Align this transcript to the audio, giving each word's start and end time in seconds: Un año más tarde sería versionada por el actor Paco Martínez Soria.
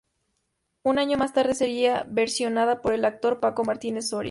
Un 0.81 0.97
año 0.97 1.15
más 1.15 1.31
tarde 1.31 1.53
sería 1.53 2.07
versionada 2.09 2.81
por 2.81 2.93
el 2.95 3.05
actor 3.05 3.39
Paco 3.39 3.63
Martínez 3.63 4.07
Soria. 4.07 4.19